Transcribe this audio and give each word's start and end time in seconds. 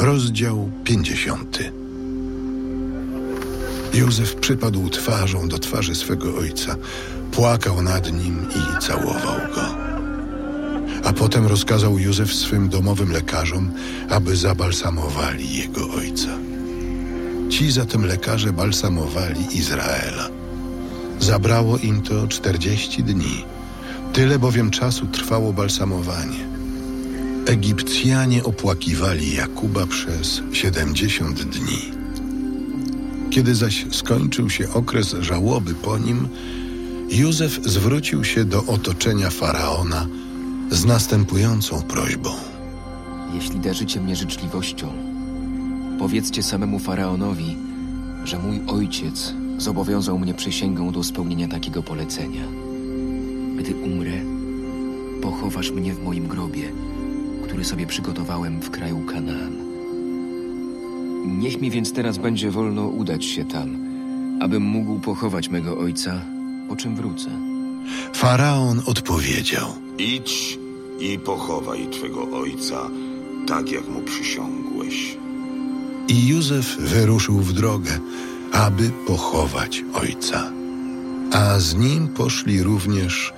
Rozdział 0.00 0.70
50. 0.84 1.58
Józef 3.94 4.34
przypadł 4.34 4.88
twarzą 4.88 5.48
do 5.48 5.58
twarzy 5.58 5.94
swego 5.94 6.36
ojca, 6.36 6.76
płakał 7.32 7.82
nad 7.82 8.12
nim 8.12 8.46
i 8.56 8.82
całował 8.82 9.38
go. 9.54 9.74
A 11.04 11.12
potem 11.12 11.46
rozkazał 11.46 11.98
Józef 11.98 12.34
swym 12.34 12.68
domowym 12.68 13.12
lekarzom, 13.12 13.72
aby 14.10 14.36
zabalsamowali 14.36 15.56
jego 15.56 15.90
ojca. 15.90 16.28
Ci 17.50 17.70
zatem 17.70 18.06
lekarze 18.06 18.52
balsamowali 18.52 19.56
Izraela. 19.56 20.28
Zabrało 21.18 21.78
im 21.78 22.02
to 22.02 22.28
czterdzieści 22.28 23.02
dni. 23.02 23.44
Tyle 24.12 24.38
bowiem 24.38 24.70
czasu 24.70 25.06
trwało 25.06 25.52
balsamowanie. 25.52 26.49
Egipcjanie 27.50 28.44
opłakiwali 28.44 29.34
Jakuba 29.34 29.86
przez 29.86 30.42
siedemdziesiąt 30.52 31.42
dni. 31.42 31.92
Kiedy 33.30 33.54
zaś 33.54 33.86
skończył 33.90 34.50
się 34.50 34.72
okres 34.72 35.16
żałoby 35.20 35.74
po 35.74 35.98
nim, 35.98 36.28
Józef 37.08 37.60
zwrócił 37.64 38.24
się 38.24 38.44
do 38.44 38.64
otoczenia 38.64 39.30
faraona 39.30 40.06
z 40.70 40.84
następującą 40.84 41.82
prośbą. 41.82 42.30
Jeśli 43.34 43.60
darzycie 43.60 44.00
mnie 44.00 44.16
życzliwością, 44.16 44.92
powiedzcie 45.98 46.42
samemu 46.42 46.78
faraonowi, 46.78 47.56
że 48.24 48.38
mój 48.38 48.60
ojciec 48.66 49.34
zobowiązał 49.58 50.18
mnie 50.18 50.34
przysięgą 50.34 50.92
do 50.92 51.04
spełnienia 51.04 51.48
takiego 51.48 51.82
polecenia. 51.82 52.44
Gdy 53.58 53.74
umrę, 53.74 54.20
pochowasz 55.22 55.70
mnie 55.70 55.94
w 55.94 56.02
moim 56.02 56.28
grobie, 56.28 56.72
który 57.50 57.64
sobie 57.64 57.86
przygotowałem 57.86 58.60
w 58.60 58.70
kraju 58.70 59.00
Kanaan. 59.00 59.52
Niech 61.38 61.60
mi 61.60 61.70
więc 61.70 61.92
teraz 61.92 62.18
będzie 62.18 62.50
wolno 62.50 62.86
udać 62.86 63.24
się 63.24 63.44
tam, 63.44 63.76
abym 64.40 64.62
mógł 64.62 64.98
pochować 64.98 65.48
mego 65.48 65.78
ojca, 65.78 66.20
po 66.68 66.76
czym 66.76 66.96
wrócę. 66.96 67.30
Faraon 68.12 68.82
odpowiedział: 68.86 69.68
Idź 69.98 70.58
i 71.00 71.18
pochowaj 71.18 71.88
twego 71.88 72.30
ojca, 72.30 72.90
tak 73.46 73.70
jak 73.70 73.88
mu 73.88 74.00
przysiągłeś. 74.00 75.16
I 76.08 76.26
Józef 76.26 76.76
wyruszył 76.78 77.38
w 77.38 77.52
drogę, 77.52 77.98
aby 78.52 78.90
pochować 79.06 79.84
ojca. 79.94 80.52
A 81.32 81.58
z 81.58 81.74
nim 81.74 82.08
poszli 82.08 82.62
również 82.62 83.32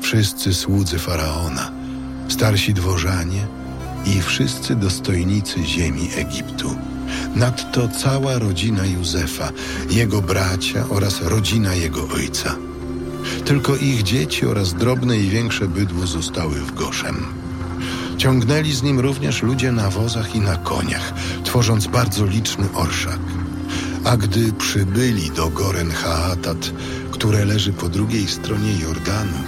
wszyscy 0.00 0.54
słudzy 0.54 0.98
faraona, 0.98 1.75
starsi 2.28 2.74
dworzanie 2.74 3.46
i 4.06 4.22
wszyscy 4.22 4.76
dostojnicy 4.76 5.64
ziemi 5.64 6.08
Egiptu. 6.16 6.76
Nadto 7.34 7.88
cała 7.88 8.38
rodzina 8.38 8.86
Józefa, 8.86 9.50
jego 9.90 10.22
bracia 10.22 10.88
oraz 10.88 11.22
rodzina 11.22 11.74
jego 11.74 12.08
ojca. 12.08 12.56
Tylko 13.44 13.76
ich 13.76 14.02
dzieci 14.02 14.46
oraz 14.46 14.74
drobne 14.74 15.18
i 15.18 15.28
większe 15.28 15.68
bydło 15.68 16.06
zostały 16.06 16.54
w 16.54 16.74
Goszem. 16.74 17.26
Ciągnęli 18.16 18.72
z 18.72 18.82
nim 18.82 19.00
również 19.00 19.42
ludzie 19.42 19.72
na 19.72 19.90
wozach 19.90 20.34
i 20.34 20.40
na 20.40 20.56
koniach, 20.56 21.14
tworząc 21.44 21.86
bardzo 21.86 22.26
liczny 22.26 22.68
orszak. 22.74 23.20
A 24.04 24.16
gdy 24.16 24.52
przybyli 24.52 25.30
do 25.30 25.50
Goren 25.50 25.90
Haatat, 25.90 26.72
które 27.10 27.44
leży 27.44 27.72
po 27.72 27.88
drugiej 27.88 28.28
stronie 28.28 28.72
Jordanu, 28.78 29.38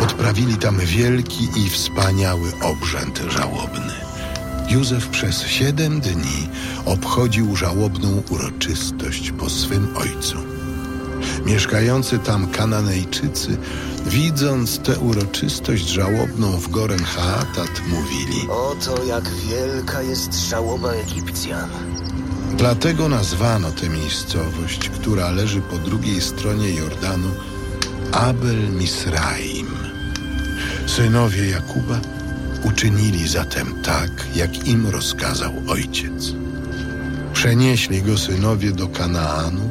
odprawili 0.00 0.56
tam 0.56 0.78
wielki 0.78 1.48
i 1.56 1.70
wspaniały 1.70 2.52
obrzęd 2.62 3.22
żałobny. 3.28 3.92
Józef 4.68 5.08
przez 5.08 5.42
siedem 5.42 6.00
dni 6.00 6.48
obchodził 6.84 7.56
żałobną 7.56 8.22
uroczystość 8.30 9.30
po 9.30 9.50
swym 9.50 9.96
ojcu. 9.96 10.36
Mieszkający 11.46 12.18
tam 12.18 12.50
Kananejczycy, 12.50 13.56
widząc 14.06 14.78
tę 14.78 14.98
uroczystość 14.98 15.88
żałobną 15.88 16.52
w 16.52 16.70
Goren 16.70 17.04
Haatat, 17.04 17.82
mówili 17.88 18.48
Oto 18.50 19.04
jak 19.04 19.24
wielka 19.28 20.02
jest 20.02 20.48
żałoba 20.48 20.92
Egipcjan. 20.92 21.70
Dlatego 22.56 23.08
nazwano 23.08 23.70
tę 23.70 23.88
miejscowość, 23.88 24.88
która 24.88 25.30
leży 25.30 25.60
po 25.60 25.76
drugiej 25.76 26.20
stronie 26.20 26.70
Jordanu, 26.70 27.28
Abel 28.12 28.70
Misraim. 28.70 29.61
Synowie 30.86 31.50
Jakuba 31.50 32.00
uczynili 32.64 33.28
zatem 33.28 33.82
tak, 33.82 34.10
jak 34.36 34.68
im 34.68 34.86
rozkazał 34.86 35.52
ojciec. 35.68 36.34
Przenieśli 37.32 38.02
go 38.02 38.18
synowie 38.18 38.72
do 38.72 38.88
Kanaanu 38.88 39.70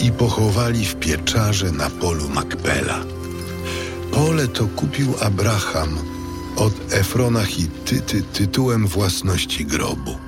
i 0.00 0.12
pochowali 0.12 0.84
w 0.84 0.96
pieczarze 0.96 1.72
na 1.72 1.90
polu 1.90 2.28
Makpela. 2.28 3.04
Pole 4.12 4.48
to 4.48 4.66
kupił 4.66 5.14
Abraham 5.20 5.98
od 6.56 6.72
Efrona 6.90 7.44
Hittyty 7.44 8.22
tytułem 8.22 8.86
własności 8.86 9.66
grobu. 9.66 10.18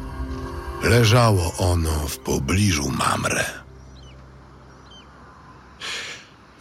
Leżało 0.82 1.52
ono 1.58 2.08
w 2.08 2.18
pobliżu 2.18 2.90
Mamre. 2.90 3.59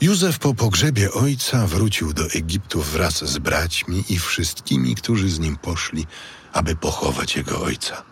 Józef 0.02 0.40
po 0.40 0.54
pogrzebie 0.54 1.12
ojca 1.12 1.68
wrócił 1.68 2.14
do 2.14 2.24
Egiptu 2.26 2.82
wraz 2.82 3.26
z 3.26 3.38
braćmi 3.38 4.04
i 4.10 4.20
wszystkimi, 4.20 4.96
którzy 4.96 5.30
z 5.30 5.40
nim 5.40 5.58
poszli, 5.58 6.08
aby 6.54 6.76
pochować 6.76 7.36
jego 7.36 7.62
ojca. 7.62 8.04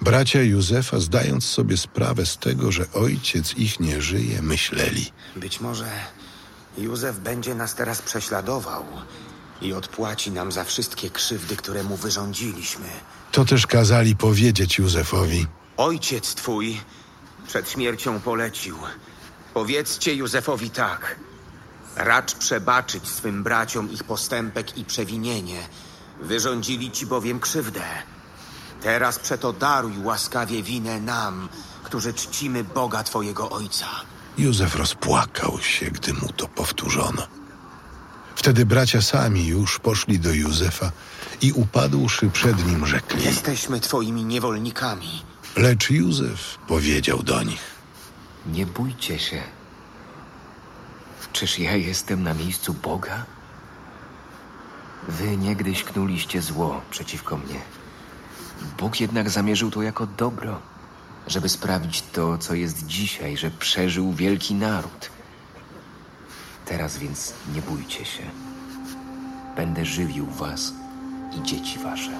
Bracia 0.00 0.42
Józefa, 0.42 1.00
zdając 1.00 1.44
sobie 1.44 1.76
sprawę 1.76 2.26
z 2.26 2.38
tego, 2.38 2.72
że 2.72 2.92
ojciec 2.92 3.54
ich 3.56 3.80
nie 3.80 4.02
żyje, 4.02 4.42
myśleli: 4.42 5.12
Być 5.36 5.60
może 5.60 5.90
Józef 6.78 7.18
będzie 7.18 7.54
nas 7.54 7.74
teraz 7.74 8.02
prześladował 8.02 8.84
i 9.62 9.72
odpłaci 9.72 10.30
nam 10.30 10.52
za 10.52 10.64
wszystkie 10.64 11.10
krzywdy, 11.10 11.56
które 11.56 11.84
mu 11.84 11.96
wyrządziliśmy. 11.96 12.86
To 13.32 13.44
też 13.44 13.66
kazali 13.66 14.16
powiedzieć 14.16 14.78
Józefowi: 14.78 15.46
Ojciec 15.76 16.34
twój 16.34 16.80
przed 17.46 17.70
śmiercią 17.70 18.20
polecił. 18.20 18.76
Powiedzcie 19.54 20.14
Józefowi 20.14 20.70
tak. 20.70 21.16
Racz 21.96 22.34
przebaczyć 22.34 23.08
swym 23.08 23.42
braciom 23.42 23.92
ich 23.92 24.04
postępek 24.04 24.78
i 24.78 24.84
przewinienie. 24.84 25.68
Wyrządzili 26.22 26.90
ci 26.90 27.06
bowiem 27.06 27.40
krzywdę. 27.40 27.82
Teraz 28.82 29.18
przeto 29.18 29.52
daruj 29.52 29.98
łaskawie 30.02 30.62
winę 30.62 31.00
nam, 31.00 31.48
którzy 31.82 32.14
czcimy 32.14 32.64
Boga 32.64 33.02
twojego 33.02 33.50
ojca. 33.50 33.86
Józef 34.38 34.76
rozpłakał 34.76 35.58
się, 35.62 35.86
gdy 35.86 36.12
mu 36.12 36.32
to 36.32 36.48
powtórzono. 36.48 37.26
Wtedy 38.34 38.66
bracia 38.66 39.02
sami 39.02 39.46
już 39.46 39.78
poszli 39.78 40.18
do 40.18 40.32
Józefa 40.32 40.92
i 41.40 41.52
upadłszy 41.52 42.30
przed 42.30 42.66
nim 42.66 42.86
rzekli. 42.86 43.24
Jesteśmy 43.24 43.80
twoimi 43.80 44.24
niewolnikami. 44.24 45.22
Lecz 45.56 45.90
Józef 45.90 46.58
powiedział 46.68 47.22
do 47.22 47.42
nich. 47.42 47.77
Nie 48.46 48.66
bójcie 48.66 49.18
się. 49.18 49.42
Czyż 51.32 51.58
ja 51.58 51.76
jestem 51.76 52.22
na 52.22 52.34
miejscu 52.34 52.74
Boga? 52.74 53.24
Wy 55.08 55.36
niegdyś 55.36 55.84
knuliście 55.84 56.42
zło 56.42 56.80
przeciwko 56.90 57.36
mnie. 57.36 57.60
Bóg 58.78 59.00
jednak 59.00 59.30
zamierzył 59.30 59.70
to 59.70 59.82
jako 59.82 60.06
dobro, 60.06 60.60
żeby 61.26 61.48
sprawić 61.48 62.02
to, 62.12 62.38
co 62.38 62.54
jest 62.54 62.86
dzisiaj, 62.86 63.36
że 63.36 63.50
przeżył 63.50 64.12
wielki 64.12 64.54
naród. 64.54 65.10
Teraz 66.66 66.98
więc 66.98 67.32
nie 67.54 67.62
bójcie 67.62 68.04
się. 68.04 68.22
Będę 69.56 69.84
żywił 69.84 70.26
was 70.26 70.72
i 71.38 71.42
dzieci 71.42 71.78
wasze. 71.78 72.12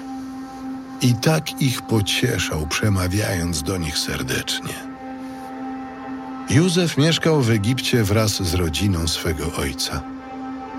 I 1.01 1.13
tak 1.13 1.61
ich 1.61 1.81
pocieszał, 1.81 2.67
przemawiając 2.67 3.63
do 3.63 3.77
nich 3.77 3.97
serdecznie. 3.97 4.88
Józef 6.49 6.97
mieszkał 6.97 7.41
w 7.41 7.49
Egipcie 7.49 8.03
wraz 8.03 8.43
z 8.43 8.53
rodziną 8.53 9.07
swego 9.07 9.55
ojca. 9.57 10.01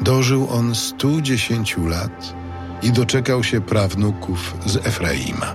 Dożył 0.00 0.48
on 0.50 0.74
110 0.74 1.76
lat 1.76 2.34
i 2.82 2.92
doczekał 2.92 3.44
się 3.44 3.60
prawnuków 3.60 4.54
z 4.66 4.76
Efraima. 4.76 5.54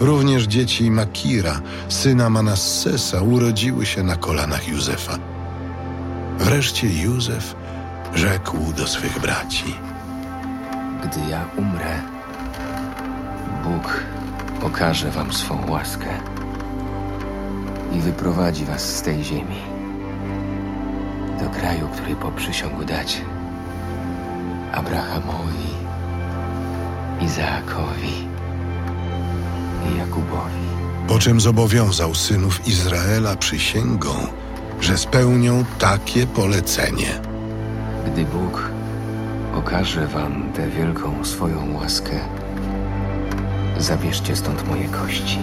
Również 0.00 0.44
dzieci 0.44 0.90
Makira, 0.90 1.60
syna 1.88 2.30
Manassesa, 2.30 3.22
urodziły 3.22 3.86
się 3.86 4.02
na 4.02 4.16
kolanach 4.16 4.68
Józefa. 4.68 5.18
Wreszcie 6.38 7.02
Józef 7.02 7.54
rzekł 8.14 8.72
do 8.72 8.86
swych 8.86 9.20
braci: 9.20 9.74
Gdy 11.04 11.30
ja 11.30 11.48
umrę, 11.56 12.02
Bóg 13.64 14.04
okaże 14.62 15.10
wam 15.10 15.32
swą 15.32 15.70
łaskę 15.70 16.20
i 17.94 18.00
wyprowadzi 18.00 18.64
was 18.64 18.96
z 18.96 19.02
tej 19.02 19.24
ziemi 19.24 19.62
do 21.40 21.50
kraju, 21.50 21.88
który 21.92 22.16
poprzysiągł 22.16 22.84
dać 22.84 23.22
Abrahamowi, 24.72 25.68
Izaakowi 27.20 28.28
i 29.90 29.98
Jakubowi. 29.98 30.64
Po 31.08 31.18
czym 31.18 31.40
zobowiązał 31.40 32.14
synów 32.14 32.68
Izraela 32.68 33.36
przysięgą, 33.36 34.10
że 34.80 34.98
spełnią 34.98 35.64
takie 35.78 36.26
polecenie. 36.26 37.20
Gdy 38.06 38.24
Bóg 38.24 38.70
okaże 39.54 40.06
wam 40.06 40.52
tę 40.52 40.68
wielką 40.68 41.24
swoją 41.24 41.74
łaskę, 41.74 42.20
zabierzcie 43.78 44.36
stąd 44.36 44.68
moje 44.68 44.88
kości. 44.88 45.38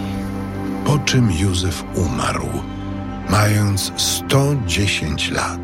Po 0.91 0.99
czym 0.99 1.31
Józef 1.31 1.83
umarł, 1.95 2.47
mając 3.29 3.91
110 3.97 5.31
lat. 5.31 5.59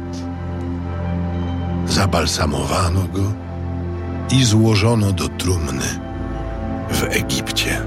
Zabalsamowano 1.85 3.01
go 3.01 3.33
i 4.31 4.43
złożono 4.43 5.11
do 5.11 5.27
trumny 5.27 5.99
w 6.89 7.03
Egipcie. 7.03 7.81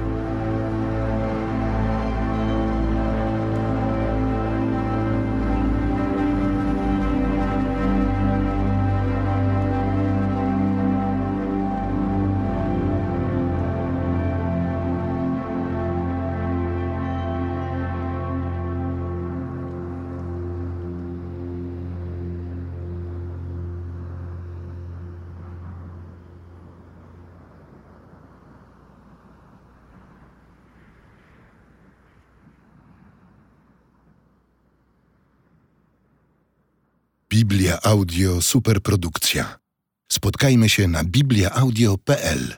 Biblia 37.40 37.82
Audio 37.82 38.42
Superprodukcja. 38.42 39.58
Spotkajmy 40.12 40.68
się 40.68 40.88
na 40.88 41.04
bibliaaudio.pl 41.04 42.54